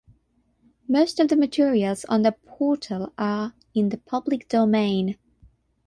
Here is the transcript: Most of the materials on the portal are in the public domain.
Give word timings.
Most 0.87 1.19
of 1.19 1.27
the 1.27 1.35
materials 1.35 2.05
on 2.05 2.23
the 2.23 2.31
portal 2.31 3.13
are 3.19 3.53
in 3.75 3.89
the 3.89 3.99
public 3.99 4.49
domain. 4.49 5.15